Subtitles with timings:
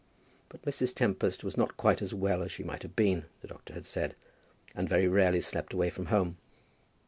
[0.49, 0.95] But Mrs.
[0.95, 4.15] Tempest was not quite as well as she might have been, the doctor had said,
[4.73, 6.37] and very rarely slept away from home.